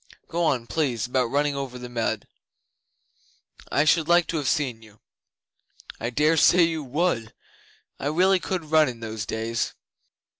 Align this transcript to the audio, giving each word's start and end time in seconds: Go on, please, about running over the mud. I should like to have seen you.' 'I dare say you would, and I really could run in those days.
Go 0.27 0.43
on, 0.45 0.65
please, 0.65 1.05
about 1.05 1.29
running 1.29 1.55
over 1.55 1.77
the 1.77 1.87
mud. 1.87 2.27
I 3.71 3.85
should 3.85 4.07
like 4.07 4.25
to 4.29 4.37
have 4.37 4.47
seen 4.47 4.81
you.' 4.81 4.99
'I 5.99 6.09
dare 6.09 6.37
say 6.37 6.63
you 6.63 6.83
would, 6.83 7.21
and 7.25 7.33
I 7.99 8.07
really 8.07 8.39
could 8.39 8.71
run 8.71 8.89
in 8.89 9.01
those 9.01 9.27
days. 9.27 9.75